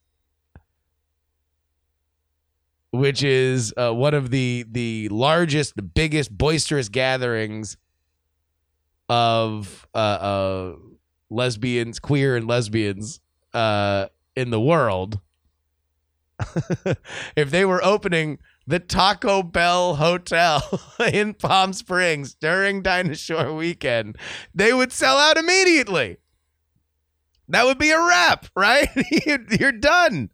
which 2.91 3.23
is 3.23 3.75
uh, 3.77 3.93
one 3.93 4.15
of 4.15 4.31
the 4.31 4.65
the 4.71 5.09
largest, 5.11 5.77
the 5.77 5.83
biggest, 5.83 6.37
boisterous 6.37 6.89
gatherings 6.89 7.77
of 9.09 9.87
uh, 9.95 9.99
uh, 9.99 10.77
lesbians, 11.31 11.99
queer 11.99 12.37
and 12.37 12.47
lesbians 12.47 13.21
uh, 13.53 14.07
in 14.35 14.51
the 14.51 14.61
world. 14.61 15.21
If 17.37 17.50
they 17.50 17.64
were 17.64 17.83
opening 17.85 18.38
the 18.66 18.78
Taco 18.78 19.43
Bell 19.43 19.97
Hotel 19.97 20.62
in 21.12 21.35
Palm 21.35 21.73
Springs 21.73 22.35
during 22.35 22.83
Dinah 22.83 23.14
Shore 23.14 23.55
weekend, 23.55 24.16
they 24.55 24.73
would 24.73 24.93
sell 24.93 25.19
out 25.19 25.38
immediately. 25.38 26.19
That 27.49 27.64
would 27.64 27.78
be 27.78 27.90
a 27.90 28.00
wrap, 28.00 28.47
right? 28.57 28.88
You're 29.59 29.73
done. 29.73 30.31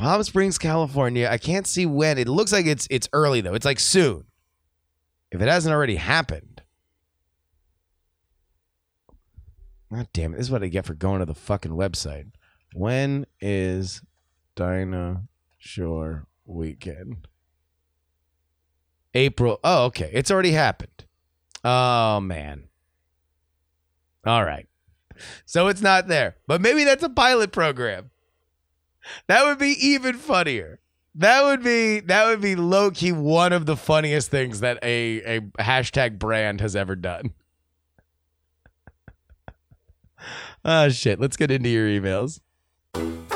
Palm 0.00 0.22
Springs, 0.22 0.56
California. 0.56 1.28
I 1.30 1.36
can't 1.36 1.66
see 1.66 1.84
when. 1.84 2.16
It 2.16 2.26
looks 2.26 2.52
like 2.52 2.64
it's 2.64 2.88
it's 2.90 3.08
early 3.12 3.42
though. 3.42 3.52
It's 3.52 3.66
like 3.66 3.78
soon. 3.78 4.24
If 5.30 5.42
it 5.42 5.48
hasn't 5.48 5.74
already 5.74 5.96
happened. 5.96 6.62
God 9.92 10.08
damn 10.14 10.32
it. 10.32 10.38
This 10.38 10.46
is 10.46 10.50
what 10.50 10.62
I 10.62 10.68
get 10.68 10.86
for 10.86 10.94
going 10.94 11.18
to 11.18 11.26
the 11.26 11.34
fucking 11.34 11.72
website. 11.72 12.30
When 12.74 13.26
is 13.40 14.02
Dinah 14.54 15.22
Shore 15.58 16.26
weekend? 16.44 17.26
April. 19.14 19.58
Oh, 19.64 19.84
okay. 19.86 20.10
It's 20.12 20.30
already 20.30 20.52
happened. 20.52 21.04
Oh, 21.64 22.20
man. 22.20 22.68
All 24.24 24.44
right. 24.44 24.68
So 25.44 25.68
it's 25.68 25.82
not 25.82 26.08
there. 26.08 26.36
But 26.46 26.60
maybe 26.60 26.84
that's 26.84 27.02
a 27.02 27.10
pilot 27.10 27.52
program. 27.52 28.10
That 29.26 29.44
would 29.44 29.58
be 29.58 29.76
even 29.80 30.16
funnier. 30.16 30.80
That 31.14 31.42
would 31.42 31.62
be 31.64 32.00
that 32.00 32.26
would 32.26 32.40
be 32.40 32.54
low 32.54 32.90
key 32.90 33.12
one 33.12 33.52
of 33.52 33.66
the 33.66 33.76
funniest 33.76 34.30
things 34.30 34.60
that 34.60 34.78
a 34.82 35.38
a 35.38 35.40
hashtag 35.58 36.18
brand 36.18 36.60
has 36.60 36.76
ever 36.76 36.94
done. 36.94 37.32
oh 40.64 40.88
shit! 40.90 41.18
Let's 41.18 41.36
get 41.36 41.50
into 41.50 41.68
your 41.68 41.88
emails. 41.88 42.40
Email. 42.96 43.29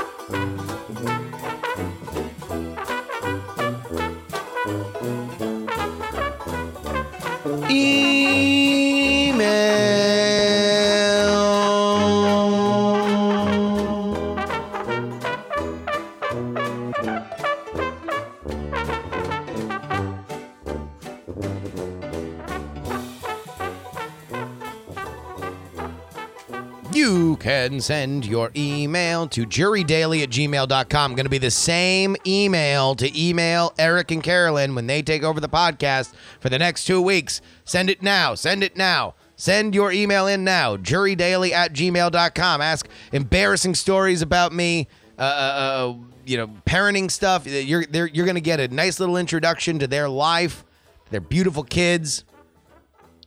Can 27.44 27.78
send 27.78 28.24
your 28.24 28.50
email 28.56 29.28
to 29.28 29.44
jurydaily 29.44 30.22
at 30.22 30.30
gmail.com. 30.30 31.14
Going 31.14 31.26
to 31.26 31.30
be 31.30 31.36
the 31.36 31.50
same 31.50 32.16
email 32.26 32.94
to 32.94 33.20
email 33.20 33.74
Eric 33.78 34.10
and 34.12 34.22
Carolyn 34.22 34.74
when 34.74 34.86
they 34.86 35.02
take 35.02 35.22
over 35.22 35.40
the 35.40 35.48
podcast 35.48 36.14
for 36.40 36.48
the 36.48 36.58
next 36.58 36.86
two 36.86 37.02
weeks. 37.02 37.42
Send 37.66 37.90
it 37.90 38.02
now. 38.02 38.34
Send 38.34 38.64
it 38.64 38.78
now. 38.78 39.14
Send 39.36 39.74
your 39.74 39.92
email 39.92 40.26
in 40.26 40.42
now, 40.42 40.78
jurydaily 40.78 41.50
at 41.50 41.74
gmail.com. 41.74 42.62
Ask 42.62 42.88
embarrassing 43.12 43.74
stories 43.74 44.22
about 44.22 44.54
me, 44.54 44.88
uh, 45.18 45.22
uh, 45.22 45.24
uh, 45.26 45.94
you 46.24 46.38
know, 46.38 46.46
parenting 46.64 47.10
stuff. 47.10 47.46
You're, 47.46 47.82
you're 47.82 48.24
going 48.24 48.36
to 48.36 48.40
get 48.40 48.58
a 48.58 48.68
nice 48.68 48.98
little 48.98 49.18
introduction 49.18 49.78
to 49.80 49.86
their 49.86 50.08
life, 50.08 50.64
their 51.10 51.20
beautiful 51.20 51.62
kids. 51.62 52.24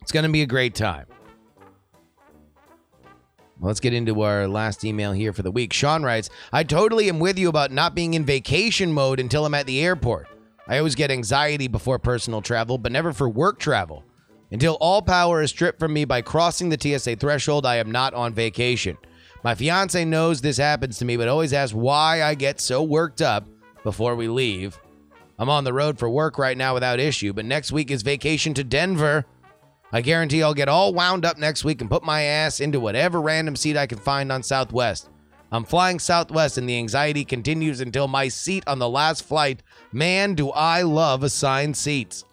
It's 0.01 0.12
going 0.12 0.25
to 0.25 0.31
be 0.31 0.41
a 0.41 0.47
great 0.47 0.74
time. 0.74 1.05
Let's 3.59 3.79
get 3.79 3.93
into 3.93 4.21
our 4.21 4.47
last 4.47 4.85
email 4.85 5.11
here 5.13 5.33
for 5.33 5.41
the 5.41 5.51
week. 5.51 5.73
Sean 5.73 6.03
writes 6.03 6.29
I 6.53 6.63
totally 6.63 7.09
am 7.09 7.19
with 7.19 7.39
you 7.39 7.49
about 7.49 7.71
not 7.71 7.95
being 7.95 8.13
in 8.13 8.25
vacation 8.25 8.91
mode 8.93 9.19
until 9.19 9.45
I'm 9.45 9.55
at 9.55 9.65
the 9.65 9.81
airport. 9.81 10.27
I 10.67 10.77
always 10.77 10.95
get 10.95 11.11
anxiety 11.11 11.67
before 11.67 11.97
personal 11.97 12.41
travel, 12.41 12.77
but 12.77 12.91
never 12.91 13.13
for 13.13 13.29
work 13.29 13.57
travel. 13.57 14.03
Until 14.51 14.77
all 14.79 15.01
power 15.01 15.41
is 15.41 15.49
stripped 15.49 15.79
from 15.79 15.93
me 15.93 16.05
by 16.05 16.21
crossing 16.21 16.69
the 16.69 16.79
TSA 16.79 17.15
threshold, 17.17 17.65
I 17.65 17.77
am 17.77 17.91
not 17.91 18.13
on 18.13 18.33
vacation. 18.33 18.97
My 19.43 19.55
fiance 19.55 20.03
knows 20.05 20.41
this 20.41 20.57
happens 20.57 20.97
to 20.99 21.05
me, 21.05 21.17
but 21.17 21.27
always 21.27 21.53
asks 21.53 21.73
why 21.73 22.23
I 22.23 22.35
get 22.35 22.59
so 22.59 22.83
worked 22.83 23.21
up 23.21 23.47
before 23.83 24.15
we 24.15 24.27
leave. 24.27 24.79
I'm 25.39 25.49
on 25.49 25.63
the 25.63 25.73
road 25.73 25.99
for 25.99 26.09
work 26.09 26.37
right 26.37 26.57
now 26.57 26.73
without 26.73 26.99
issue, 26.99 27.33
but 27.33 27.45
next 27.45 27.71
week 27.71 27.91
is 27.91 28.01
vacation 28.01 28.53
to 28.55 28.63
Denver. 28.63 29.25
I 29.91 30.01
guarantee 30.01 30.44
I'll 30.44 30.53
get 30.53 30.67
all 30.67 30.94
wound 30.94 31.25
up 31.25 31.38
next 31.38 31.63
week 31.63 31.79
and 31.79 31.89
put 31.89 32.03
my 32.03 32.24
ass 32.24 32.60
into 32.60 32.79
whatever 32.79 33.22
random 33.22 33.56
seat 33.56 33.77
I 33.77 33.88
can 33.88 34.00
find 34.00 34.32
on 34.32 34.44
Southwest. 34.44 35.10
I'm 35.51 35.63
flying 35.63 35.98
Southwest 35.98 36.58
and 36.58 36.67
the 36.67 36.77
anxiety 36.77 37.24
continues 37.24 37.79
until 37.79 38.08
my 38.10 38.27
seat 38.27 38.65
on 38.67 38.79
the 38.79 38.89
last 38.89 39.24
flight. 39.24 39.63
Man, 39.94 40.36
do 40.36 40.51
I 40.51 40.82
love 40.82 41.24
assigned 41.24 41.77
seats. 41.77 42.25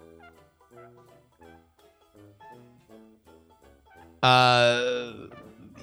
Uh, 4.21 5.13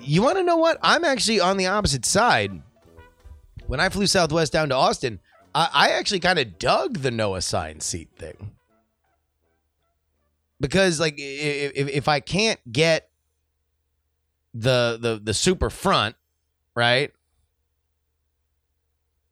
you 0.02 0.22
want 0.22 0.38
to 0.38 0.44
know 0.44 0.58
what? 0.58 0.78
I'm 0.82 1.06
actually 1.06 1.40
on 1.40 1.58
the 1.58 1.68
opposite 1.68 2.06
side. 2.06 2.62
When 3.68 3.80
I 3.80 3.88
flew 3.88 4.08
Southwest 4.08 4.52
down 4.52 4.70
to 4.70 4.76
Austin, 4.76 5.22
I, 5.56 5.70
I 5.72 5.90
actually 5.92 6.20
kind 6.20 6.40
of 6.40 6.60
dug 6.60 6.98
the 6.98 7.12
no 7.12 7.36
assigned 7.36 7.82
seat 7.84 8.10
thing 8.18 8.52
because, 10.62 11.00
like, 11.00 11.16
if 11.18 11.90
if 11.90 12.08
I 12.08 12.22
can't 12.22 12.60
get 12.72 13.10
the 14.54 14.98
the 15.02 15.20
the 15.22 15.34
super 15.34 15.70
front, 15.70 16.16
right? 16.76 17.12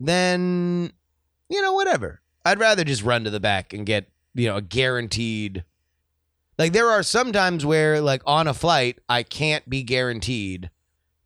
Then 0.02 0.92
you 1.50 1.62
know 1.62 1.74
whatever. 1.74 2.22
I'd 2.44 2.60
rather 2.60 2.84
just 2.84 3.04
run 3.04 3.24
to 3.24 3.30
the 3.30 3.40
back 3.40 3.74
and 3.74 3.86
get 3.86 4.10
you 4.34 4.48
know 4.48 4.58
a 4.58 4.62
guaranteed 4.62 5.64
like 6.60 6.74
there 6.74 6.90
are 6.90 7.04
some 7.04 7.32
times 7.32 7.66
where 7.66 8.02
like 8.02 8.22
on 8.26 8.48
a 8.48 8.54
flight 8.54 9.00
I 9.08 9.24
can't 9.24 9.68
be 9.70 9.82
guaranteed 9.82 10.70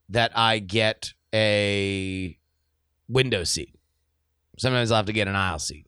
that 0.09 0.31
I 0.37 0.59
get 0.59 1.13
a 1.33 2.37
window 3.07 3.43
seat. 3.43 3.75
Sometimes 4.59 4.91
I'll 4.91 4.97
have 4.97 5.07
to 5.07 5.13
get 5.13 5.27
an 5.27 5.35
aisle 5.35 5.57
seat. 5.57 5.87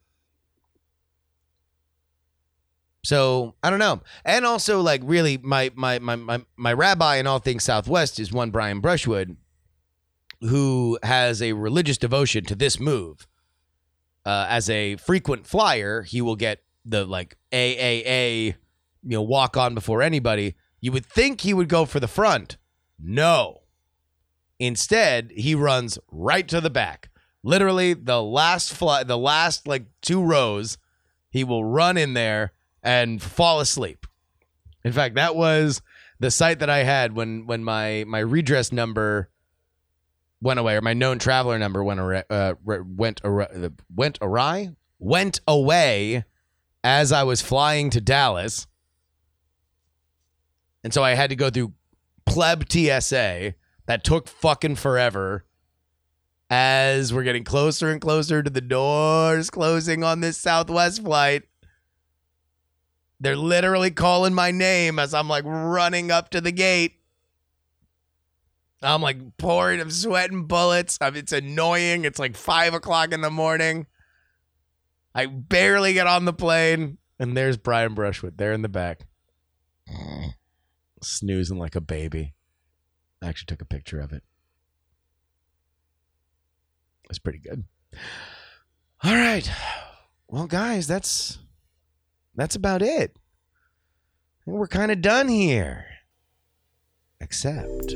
So 3.05 3.53
I 3.61 3.69
don't 3.69 3.77
know. 3.77 4.01
And 4.25 4.45
also 4.45 4.81
like 4.81 5.01
really 5.03 5.37
my 5.37 5.71
my 5.75 5.99
my 5.99 6.15
my, 6.15 6.43
my 6.57 6.73
rabbi 6.73 7.17
in 7.17 7.27
all 7.27 7.37
things 7.37 7.63
Southwest 7.63 8.19
is 8.19 8.33
one 8.33 8.49
Brian 8.49 8.79
Brushwood 8.79 9.37
who 10.41 10.97
has 11.03 11.39
a 11.39 11.53
religious 11.53 11.99
devotion 11.99 12.45
to 12.45 12.55
this 12.55 12.79
move. 12.79 13.27
Uh, 14.25 14.47
as 14.49 14.71
a 14.71 14.95
frequent 14.95 15.45
flyer, 15.45 16.01
he 16.01 16.19
will 16.19 16.35
get 16.35 16.63
the 16.83 17.05
like 17.05 17.37
AAA 17.51 18.55
you 19.03 19.17
know, 19.17 19.21
walk 19.21 19.55
on 19.55 19.75
before 19.75 20.01
anybody, 20.01 20.55
you 20.81 20.91
would 20.91 21.05
think 21.05 21.41
he 21.41 21.53
would 21.53 21.69
go 21.69 21.85
for 21.85 21.99
the 21.99 22.07
front. 22.07 22.57
No. 22.99 23.61
Instead, 24.57 25.31
he 25.35 25.53
runs 25.53 25.99
right 26.11 26.47
to 26.47 26.59
the 26.59 26.71
back. 26.71 27.09
Literally 27.43 27.93
the 27.93 28.23
last 28.23 28.73
fly, 28.73 29.03
the 29.03 29.17
last 29.17 29.67
like 29.67 29.85
two 30.01 30.23
rows, 30.23 30.79
he 31.29 31.43
will 31.43 31.63
run 31.63 31.97
in 31.97 32.15
there 32.15 32.53
and 32.85 33.21
fall 33.21 33.59
asleep. 33.59 34.07
In 34.85 34.93
fact, 34.93 35.15
that 35.15 35.35
was 35.35 35.81
the 36.19 36.31
sight 36.31 36.59
that 36.59 36.69
I 36.69 36.83
had 36.83 37.13
when 37.13 37.47
when 37.47 37.63
my 37.63 38.05
my 38.07 38.19
redress 38.19 38.71
number 38.71 39.29
went 40.41 40.59
away 40.59 40.75
or 40.75 40.81
my 40.81 40.93
known 40.93 41.19
traveler 41.19 41.59
number 41.59 41.83
went 41.83 41.99
uh, 42.29 42.55
went 42.63 43.21
went 43.93 44.19
awry 44.21 44.69
went 44.99 45.41
away 45.47 46.23
as 46.83 47.11
I 47.11 47.23
was 47.23 47.41
flying 47.41 47.89
to 47.89 47.99
Dallas 47.99 48.67
and 50.83 50.93
so 50.93 51.03
I 51.03 51.15
had 51.15 51.31
to 51.31 51.35
go 51.35 51.49
through 51.49 51.73
pleb 52.25 52.71
TSA 52.71 53.55
that 53.87 54.03
took 54.03 54.27
fucking 54.27 54.75
forever 54.75 55.45
as 56.49 57.11
we're 57.11 57.23
getting 57.23 57.43
closer 57.43 57.89
and 57.89 57.99
closer 57.99 58.43
to 58.43 58.49
the 58.51 58.61
doors 58.61 59.49
closing 59.49 60.03
on 60.03 60.21
this 60.21 60.37
Southwest 60.37 61.01
flight. 61.01 61.43
They're 63.19 63.35
literally 63.35 63.91
calling 63.91 64.33
my 64.33 64.51
name 64.51 64.99
as 64.99 65.13
I'm 65.13 65.29
like 65.29 65.45
running 65.45 66.11
up 66.11 66.29
to 66.31 66.41
the 66.41 66.51
gate. 66.51 66.99
I'm 68.81 69.01
like 69.01 69.37
pouring, 69.37 69.79
I'm 69.79 69.89
sweating 69.89 70.45
bullets. 70.45 70.97
I 71.01 71.09
mean, 71.09 71.19
it's 71.19 71.31
annoying. 71.31 72.05
It's 72.05 72.19
like 72.19 72.35
five 72.35 72.73
o'clock 72.73 73.13
in 73.13 73.21
the 73.21 73.31
morning. 73.31 73.87
I 75.15 75.27
barely 75.27 75.93
get 75.93 76.07
on 76.07 76.25
the 76.25 76.33
plane, 76.33 76.97
and 77.17 77.37
there's 77.37 77.55
Brian 77.55 77.93
Brushwood 77.93 78.37
there 78.37 78.51
in 78.51 78.61
the 78.61 78.69
back 78.69 79.05
snoozing 81.05 81.57
like 81.57 81.75
a 81.75 81.81
baby. 81.81 82.33
I 83.21 83.27
actually 83.29 83.47
took 83.47 83.61
a 83.61 83.65
picture 83.65 83.99
of 83.99 84.11
it. 84.11 84.23
It's 87.09 87.19
pretty 87.19 87.39
good. 87.39 87.65
All 89.03 89.13
right. 89.13 89.49
Well, 90.27 90.47
guys, 90.47 90.87
that's 90.87 91.37
that's 92.35 92.55
about 92.55 92.81
it. 92.81 93.17
we're 94.45 94.67
kind 94.67 94.91
of 94.91 95.01
done 95.01 95.27
here. 95.27 95.85
Except 97.21 97.95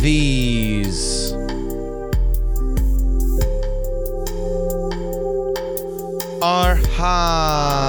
these 0.00 1.32
are 6.40 6.76
high 6.76 7.87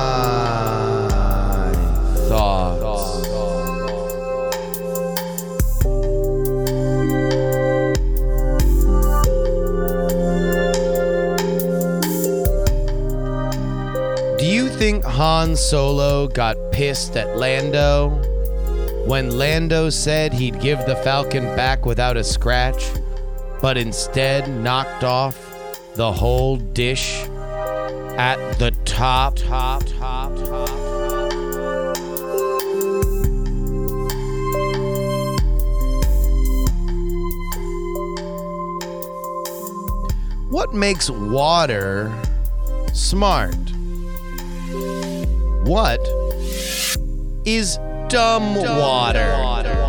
Han 15.19 15.53
Solo 15.57 16.29
got 16.29 16.55
pissed 16.71 17.17
at 17.17 17.35
Lando? 17.35 18.07
when 19.05 19.37
Lando 19.37 19.89
said 19.89 20.31
he'd 20.31 20.61
give 20.61 20.79
the 20.85 20.95
Falcon 20.95 21.43
back 21.57 21.85
without 21.85 22.15
a 22.15 22.23
scratch, 22.23 22.89
but 23.61 23.77
instead 23.77 24.47
knocked 24.63 25.03
off 25.03 25.35
the 25.95 26.09
whole 26.09 26.55
dish 26.55 27.23
at 28.17 28.37
the 28.59 28.71
top, 28.85 29.35
top, 29.35 29.83
top, 29.97 30.33
top. 30.37 30.69
What 40.49 40.73
makes 40.73 41.09
water 41.09 42.09
smart? 42.93 43.68
What 45.69 45.99
is 47.45 47.77
dumb, 48.07 48.55
water. 48.55 49.37
water. 49.39 49.88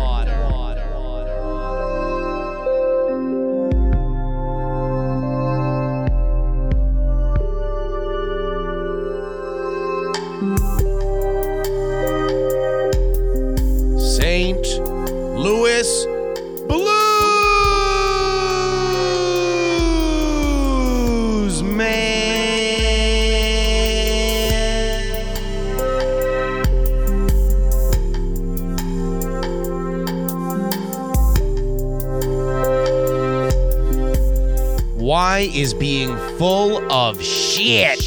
Of 37.09 37.19
shit 37.19 37.99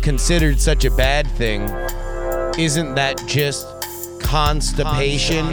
considered 0.00 0.58
such 0.58 0.86
a 0.86 0.90
bad 0.90 1.26
thing? 1.32 1.62
Isn't 2.58 2.94
that 2.94 3.22
just 3.26 3.66
constipation? 4.20 5.46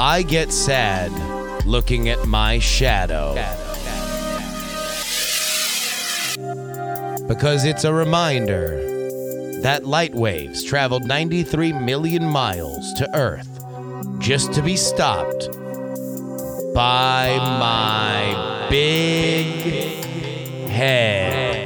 I 0.00 0.22
get 0.22 0.52
sad 0.52 1.12
looking 1.66 2.08
at 2.08 2.26
my 2.26 2.60
shadow. 2.60 3.34
Because 7.28 7.66
it's 7.66 7.84
a 7.84 7.92
reminder 7.92 8.80
that 9.60 9.84
light 9.84 10.14
waves 10.14 10.64
traveled 10.64 11.04
93 11.04 11.74
million 11.74 12.24
miles 12.24 12.94
to 12.94 13.08
Earth 13.14 13.62
just 14.18 14.54
to 14.54 14.62
be 14.62 14.76
stopped 14.76 15.50
by 16.74 17.36
my 17.36 18.66
big 18.70 19.44
head. 20.68 21.57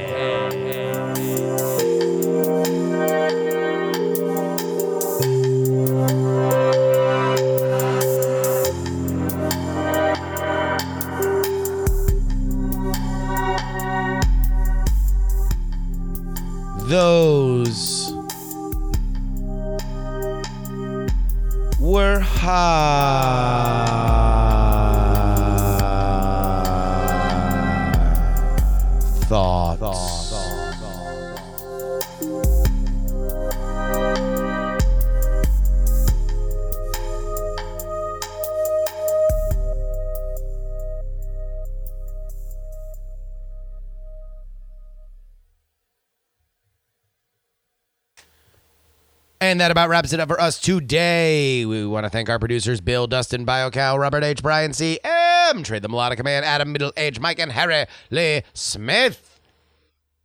And 49.42 49.60
that 49.60 49.72
about 49.72 49.88
wraps 49.88 50.12
it 50.12 50.20
up 50.20 50.28
for 50.28 50.40
us 50.40 50.60
today. 50.60 51.66
We 51.66 51.84
want 51.84 52.06
to 52.06 52.10
thank 52.10 52.30
our 52.30 52.38
producers 52.38 52.80
Bill, 52.80 53.08
Dustin, 53.08 53.44
BioCow, 53.44 53.98
Robert 53.98 54.22
H, 54.22 54.40
Brian 54.40 54.72
C, 54.72 55.00
M, 55.02 55.64
Trade 55.64 55.82
the 55.82 55.88
Melodic 55.88 56.22
Man, 56.22 56.44
Adam, 56.44 56.70
Middle 56.70 56.92
Age, 56.96 57.18
Mike, 57.18 57.40
and 57.40 57.50
Harry 57.50 57.86
Lee 58.12 58.42
Smith. 58.54 59.40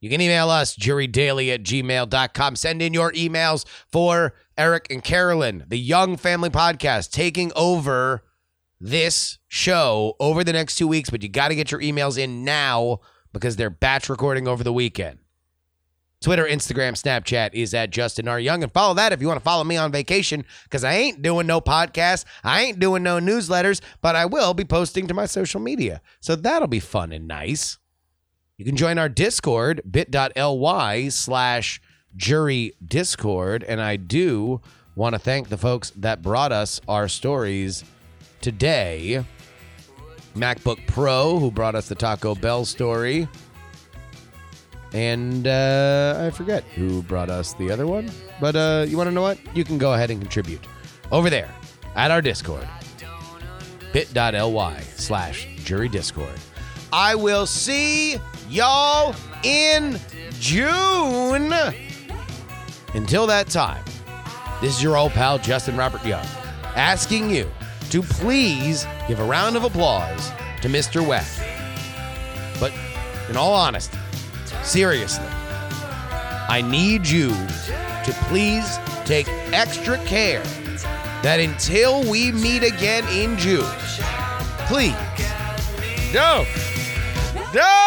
You 0.02 0.12
can 0.12 0.22
email 0.22 0.52
us, 0.52 0.76
jurydaily 0.78 1.52
at 1.52 1.64
gmail.com. 1.64 2.56
Send 2.58 2.84
in 2.84 2.94
your 2.94 3.12
emails 3.14 3.68
for 3.88 4.36
Eric 4.56 4.86
and 4.92 5.04
Carolyn, 5.04 5.66
the 5.68 5.80
Young 5.80 6.16
Family 6.16 6.52
Podcast, 6.52 7.10
taking 7.10 7.52
over 7.56 8.24
this 8.80 9.40
show 9.48 10.16
over 10.20 10.44
the 10.44 10.54
next 10.54 10.76
two 10.76 10.88
weeks. 10.88 11.10
But 11.10 11.24
you 11.24 11.30
got 11.30 11.48
to 11.48 11.56
get 11.56 11.72
your 11.72 11.82
emails 11.82 12.20
in 12.20 12.44
now 12.44 13.00
because 13.34 13.56
they're 13.56 13.72
batch 13.72 14.10
recording 14.10 14.48
over 14.48 14.64
the 14.64 14.72
weekend. 14.72 15.18
Twitter, 16.22 16.46
Instagram, 16.46 16.94
Snapchat 16.94 17.52
is 17.54 17.74
at 17.74 17.92
Justin 17.92 18.28
R. 18.28 18.40
Young. 18.40 18.64
And 18.64 18.72
follow 18.72 18.96
that 18.96 19.14
if 19.14 19.22
you 19.22 19.28
want 19.28 19.40
to 19.40 19.44
follow 19.44 19.64
me 19.64 19.78
on 19.78 19.92
vacation 19.92 20.46
because 20.64 20.84
I 20.84 20.94
ain't 20.94 21.22
doing 21.22 21.46
no 21.46 21.62
podcast. 21.62 22.26
I 22.44 22.64
ain't 22.64 22.80
doing 22.80 23.04
no 23.04 23.20
newsletters, 23.20 23.82
but 24.02 24.16
I 24.16 24.26
will 24.26 24.54
be 24.54 24.66
posting 24.66 25.08
to 25.08 25.14
my 25.14 25.28
social 25.28 25.62
media. 25.62 26.02
So 26.20 26.36
that'll 26.36 26.68
be 26.68 26.80
fun 26.80 27.12
and 27.12 27.28
nice. 27.28 27.78
You 28.58 28.66
can 28.66 28.76
join 28.76 28.98
our 28.98 29.10
Discord, 29.10 29.82
bit.ly 29.90 31.10
slash 31.10 31.80
jury 32.16 32.74
discord. 32.84 33.64
And 33.64 33.80
I 33.80 33.96
do 33.96 34.62
want 34.96 35.14
to 35.14 35.20
thank 35.20 35.50
the 35.50 35.58
folks 35.58 35.92
that 35.92 36.24
brought 36.24 36.52
us 36.52 36.82
our 36.88 37.08
stories 37.08 37.84
today. 38.42 39.24
MacBook 40.36 40.86
Pro, 40.88 41.40
who 41.40 41.52
brought 41.52 41.76
us 41.76 41.88
the 41.88 41.96
Taco 41.96 42.36
Bell 42.36 42.66
story. 42.66 43.28
And 44.94 45.48
uh, 45.48 46.24
I 46.26 46.32
forget 46.32 46.64
who 46.76 47.04
brought 47.04 47.30
us 47.30 47.54
the 47.54 47.72
other 47.72 47.86
one. 47.86 48.10
But 48.40 48.56
uh, 48.56 48.86
you 48.88 48.98
want 48.98 49.08
to 49.08 49.14
know 49.14 49.22
what? 49.22 49.38
You 49.56 49.64
can 49.64 49.78
go 49.78 49.94
ahead 49.94 50.12
and 50.12 50.22
contribute 50.22 50.66
over 51.12 51.30
there 51.30 51.54
at 51.96 52.12
our 52.12 52.22
Discord, 52.22 52.68
bit.ly 53.92 54.82
slash 54.96 55.48
jury 55.64 55.90
discord. 55.90 56.40
I 56.94 57.16
will 57.16 57.46
see 57.46 58.18
y'all 58.50 59.16
in 59.44 60.00
June. 60.40 61.54
Until 62.94 63.28
that 63.28 63.48
time, 63.50 63.84
this 64.62 64.76
is 64.76 64.82
your 64.82 64.98
old 64.98 65.12
pal, 65.12 65.38
Justin 65.38 65.76
Robert 65.76 66.06
Young, 66.06 66.26
asking 66.76 67.30
you 67.30 67.50
to 67.90 68.02
please 68.02 68.88
give 69.08 69.20
a 69.20 69.26
round 69.26 69.56
of 69.56 69.64
applause 69.64 70.32
to 70.62 70.70
Mr. 70.70 71.06
Webb. 71.06 71.26
But 72.60 72.74
in 73.30 73.38
all 73.38 73.54
honesty, 73.54 73.98
seriously, 74.68 75.26
I 76.50 76.62
need 76.62 77.08
you 77.08 77.30
to 77.30 78.12
please 78.28 78.78
take 79.06 79.28
extra 79.54 79.98
care 80.00 80.44
that 81.24 81.40
until 81.40 82.04
we 82.10 82.32
meet 82.34 82.64
again 82.64 83.08
in 83.08 83.38
June, 83.38 83.66
please, 84.68 84.94
no, 86.14 86.46
Do 87.54 87.87